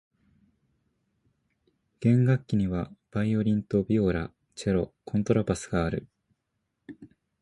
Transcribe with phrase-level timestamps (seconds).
[1.99, 6.07] 弦楽器にはバイオリンとビオラ、チェロ、コントラバスがある。